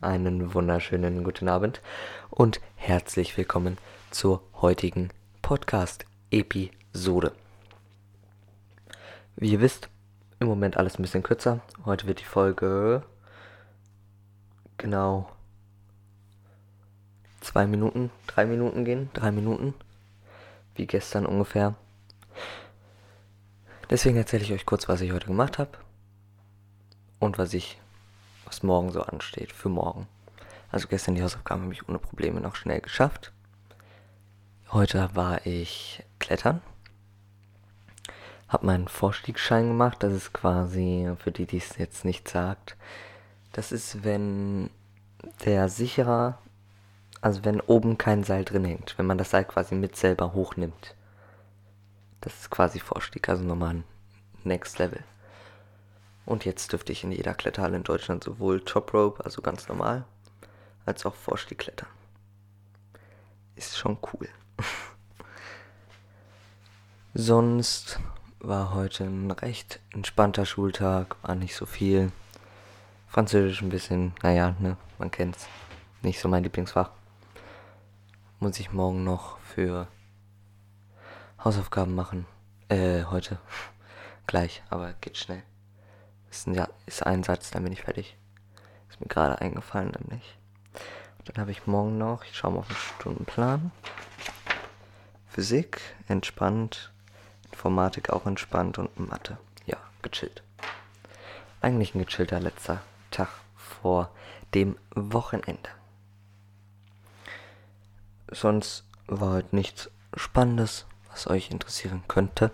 einen 0.00 0.54
wunderschönen 0.54 1.24
guten 1.24 1.48
Abend 1.48 1.80
und 2.30 2.60
herzlich 2.76 3.36
willkommen 3.36 3.78
zur 4.10 4.42
heutigen 4.60 5.10
Podcast-Episode. 5.42 7.32
Wie 9.36 9.50
ihr 9.52 9.60
wisst, 9.60 9.88
im 10.38 10.46
Moment 10.46 10.76
alles 10.76 10.98
ein 10.98 11.02
bisschen 11.02 11.24
kürzer. 11.24 11.60
Heute 11.84 12.06
wird 12.06 12.20
die 12.20 12.24
Folge 12.24 13.02
genau 14.76 15.28
zwei 17.40 17.66
Minuten, 17.66 18.10
drei 18.28 18.46
Minuten 18.46 18.84
gehen, 18.84 19.10
drei 19.14 19.32
Minuten, 19.32 19.74
wie 20.76 20.86
gestern 20.86 21.26
ungefähr. 21.26 21.74
Deswegen 23.90 24.16
erzähle 24.16 24.44
ich 24.44 24.52
euch 24.52 24.66
kurz, 24.66 24.88
was 24.88 25.00
ich 25.00 25.12
heute 25.12 25.26
gemacht 25.26 25.58
habe 25.58 25.72
und 27.18 27.38
was 27.38 27.52
ich 27.52 27.80
was 28.48 28.62
morgen 28.62 28.90
so 28.90 29.02
ansteht 29.02 29.52
für 29.52 29.68
morgen. 29.68 30.08
Also 30.70 30.88
gestern 30.88 31.14
die 31.14 31.22
Hausaufgaben 31.22 31.64
habe 31.64 31.72
ich 31.72 31.88
ohne 31.88 31.98
Probleme 31.98 32.40
noch 32.40 32.56
schnell 32.56 32.80
geschafft. 32.80 33.32
Heute 34.70 35.10
war 35.14 35.46
ich 35.46 36.02
klettern. 36.18 36.60
Habe 38.48 38.66
meinen 38.66 38.88
Vorstiegsschein 38.88 39.68
gemacht. 39.68 40.02
Das 40.02 40.12
ist 40.12 40.32
quasi, 40.32 41.10
für 41.18 41.30
die, 41.30 41.46
die 41.46 41.58
es 41.58 41.76
jetzt 41.78 42.04
nicht 42.04 42.28
sagt, 42.28 42.76
das 43.52 43.72
ist, 43.72 44.04
wenn 44.04 44.70
der 45.44 45.68
sicherer, 45.68 46.38
also 47.20 47.44
wenn 47.44 47.60
oben 47.60 47.98
kein 47.98 48.24
Seil 48.24 48.44
drin 48.44 48.64
hängt, 48.64 48.96
wenn 48.98 49.06
man 49.06 49.18
das 49.18 49.30
Seil 49.30 49.44
quasi 49.44 49.74
mit 49.74 49.96
selber 49.96 50.32
hochnimmt. 50.34 50.94
Das 52.20 52.34
ist 52.40 52.50
quasi 52.50 52.78
Vorstieg, 52.78 53.28
also 53.28 53.44
nochmal 53.44 53.76
ein 53.76 53.84
Next 54.44 54.78
Level. 54.78 55.02
Und 56.28 56.44
jetzt 56.44 56.72
dürfte 56.72 56.92
ich 56.92 57.04
in 57.04 57.10
jeder 57.10 57.32
Kletterhalle 57.32 57.78
in 57.78 57.84
Deutschland 57.84 58.22
sowohl 58.22 58.60
Top 58.60 58.92
Rope, 58.92 59.24
also 59.24 59.40
ganz 59.40 59.66
normal, 59.66 60.04
als 60.84 61.06
auch 61.06 61.14
Vorstieg 61.14 61.56
klettern. 61.56 61.88
Ist 63.56 63.78
schon 63.78 63.96
cool. 64.12 64.28
Sonst 67.14 67.98
war 68.40 68.74
heute 68.74 69.04
ein 69.04 69.30
recht 69.30 69.80
entspannter 69.90 70.44
Schultag, 70.44 71.16
war 71.22 71.34
nicht 71.34 71.56
so 71.56 71.64
viel. 71.64 72.12
Französisch 73.06 73.62
ein 73.62 73.70
bisschen, 73.70 74.12
naja, 74.22 74.54
ne, 74.58 74.76
man 74.98 75.10
kennt's. 75.10 75.48
Nicht 76.02 76.20
so 76.20 76.28
mein 76.28 76.42
Lieblingsfach. 76.42 76.90
Muss 78.38 78.60
ich 78.60 78.70
morgen 78.70 79.02
noch 79.02 79.38
für 79.38 79.88
Hausaufgaben 81.42 81.94
machen. 81.94 82.26
Äh, 82.68 83.04
heute. 83.04 83.38
Gleich, 84.26 84.62
aber 84.68 84.92
geht 85.00 85.16
schnell. 85.16 85.42
Ist 86.30 86.46
ein, 86.46 86.54
ja, 86.54 86.68
ist 86.86 87.04
ein 87.04 87.22
Satz, 87.22 87.50
dann 87.50 87.64
bin 87.64 87.72
ich 87.72 87.82
fertig. 87.82 88.16
Ist 88.88 89.00
mir 89.00 89.06
gerade 89.06 89.40
eingefallen, 89.40 89.92
nämlich. 89.98 90.36
Dann 91.24 91.42
habe 91.42 91.50
ich 91.50 91.66
morgen 91.66 91.98
noch, 91.98 92.24
ich 92.24 92.36
schaue 92.36 92.52
mal 92.52 92.58
auf 92.60 92.68
den 92.68 92.76
Stundenplan. 92.76 93.70
Physik, 95.28 95.80
entspannt. 96.08 96.90
Informatik 97.50 98.10
auch 98.10 98.26
entspannt 98.26 98.78
und 98.78 98.98
Mathe. 98.98 99.38
Ja, 99.66 99.76
gechillt. 100.02 100.42
Eigentlich 101.60 101.94
ein 101.94 102.04
gechillter 102.04 102.40
letzter 102.40 102.80
Tag 103.10 103.28
vor 103.56 104.10
dem 104.54 104.76
Wochenende. 104.94 105.70
Sonst 108.30 108.84
war 109.06 109.32
heute 109.32 109.54
nichts 109.56 109.90
Spannendes, 110.14 110.86
was 111.10 111.26
euch 111.26 111.50
interessieren 111.50 112.02
könnte. 112.08 112.50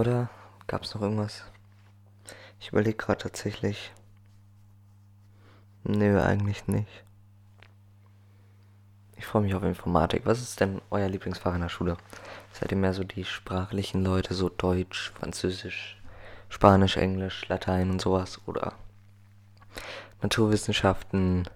Oder 0.00 0.30
gab 0.66 0.82
es 0.82 0.94
noch 0.94 1.02
irgendwas? 1.02 1.44
Ich 2.58 2.68
überlege 2.68 2.96
gerade 2.96 3.18
tatsächlich. 3.18 3.92
Nö, 5.84 6.18
eigentlich 6.22 6.66
nicht. 6.68 7.04
Ich 9.18 9.26
freue 9.26 9.42
mich 9.42 9.54
auf 9.54 9.62
Informatik. 9.62 10.22
Was 10.24 10.40
ist 10.40 10.58
denn 10.58 10.80
euer 10.88 11.10
Lieblingsfach 11.10 11.54
in 11.54 11.60
der 11.60 11.68
Schule? 11.68 11.98
Seid 12.50 12.72
ihr 12.72 12.78
mehr 12.78 12.94
so 12.94 13.04
die 13.04 13.26
sprachlichen 13.26 14.02
Leute, 14.02 14.32
so 14.32 14.48
Deutsch, 14.48 15.10
Französisch, 15.10 16.00
Spanisch, 16.48 16.96
Englisch, 16.96 17.46
Latein 17.48 17.90
und 17.90 18.00
sowas? 18.00 18.40
Oder 18.46 18.72
Naturwissenschaften, 20.22 21.46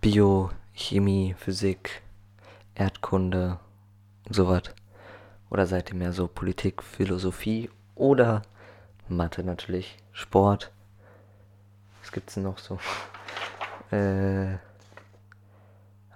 Bio, 0.00 0.50
Chemie, 0.72 1.34
Physik, 1.38 2.00
Erdkunde 2.74 3.60
und 4.24 4.34
sowas? 4.34 4.62
Oder 5.50 5.66
seid 5.66 5.90
ihr 5.90 5.96
mehr 5.96 6.12
so 6.12 6.28
Politik, 6.28 6.82
Philosophie 6.82 7.70
oder 7.94 8.42
Mathe 9.08 9.42
natürlich, 9.42 9.96
Sport? 10.12 10.70
Was 12.00 12.12
gibt's 12.12 12.34
denn 12.34 12.44
noch 12.44 12.58
so? 12.58 12.78
Äh, 13.90 14.58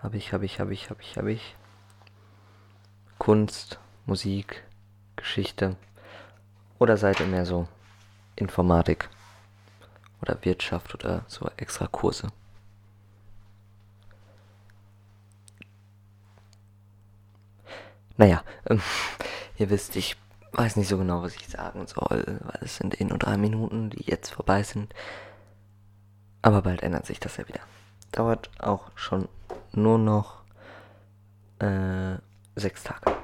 habe 0.02 0.18
ich, 0.18 0.34
habe 0.34 0.44
ich, 0.44 0.60
habe 0.60 0.74
ich, 0.74 0.90
habe 0.90 1.00
ich, 1.00 1.16
habe 1.16 1.32
ich. 1.32 1.56
Kunst, 3.16 3.78
Musik, 4.04 4.62
Geschichte. 5.16 5.76
Oder 6.78 6.98
seid 6.98 7.20
ihr 7.20 7.26
mehr 7.26 7.46
so 7.46 7.66
Informatik 8.36 9.08
oder 10.20 10.36
Wirtschaft 10.44 10.94
oder 10.94 11.24
so 11.28 11.48
extra 11.56 11.86
Kurse? 11.86 12.28
Naja, 18.16 18.42
ähm, 18.68 18.82
ihr 19.62 19.70
wisst, 19.70 19.96
ich 19.96 20.16
weiß 20.52 20.76
nicht 20.76 20.88
so 20.88 20.98
genau, 20.98 21.22
was 21.22 21.34
ich 21.36 21.48
sagen 21.48 21.86
soll, 21.86 22.40
weil 22.40 22.58
es 22.60 22.76
sind 22.76 23.00
eh 23.00 23.04
nur 23.04 23.18
drei 23.18 23.36
Minuten, 23.36 23.90
die 23.90 24.04
jetzt 24.04 24.30
vorbei 24.30 24.62
sind. 24.62 24.92
Aber 26.42 26.62
bald 26.62 26.82
ändert 26.82 27.06
sich 27.06 27.20
das 27.20 27.36
ja 27.36 27.48
wieder. 27.48 27.60
Dauert 28.10 28.50
auch 28.58 28.90
schon 28.96 29.28
nur 29.72 29.98
noch 29.98 30.42
äh, 31.60 32.16
sechs 32.56 32.82
Tage. 32.82 33.16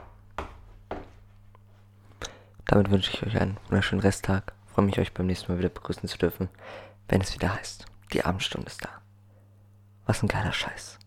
Damit 2.67 2.91
wünsche 2.91 3.11
ich 3.13 3.27
euch 3.27 3.41
einen 3.41 3.59
wunderschönen 3.67 4.01
Resttag. 4.01 4.53
Freue 4.73 4.87
mich, 4.87 4.99
euch 4.99 5.13
beim 5.13 5.27
nächsten 5.27 5.53
Mal 5.53 5.59
wieder 5.59 5.69
begrüßen 5.71 6.09
zu 6.09 6.19
dürfen, 6.19 6.49
wenn 7.09 7.21
es 7.21 7.35
wieder 7.35 7.55
heißt, 7.55 7.87
die 8.13 8.25
Abendstunde 8.25 8.69
ist 8.69 8.85
da. 8.85 8.91
Was 10.07 10.23
ein 10.23 10.29
geiler 10.29 10.53
Scheiß. 10.53 10.99